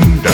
[0.00, 0.33] down.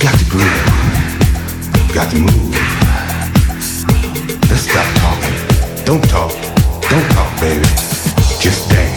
[0.00, 1.92] Got to groove.
[1.92, 2.54] Got to move.
[4.48, 5.84] Let's stop talking.
[5.84, 6.32] Don't talk.
[6.88, 7.66] Don't talk, baby.
[8.40, 8.89] Just dance.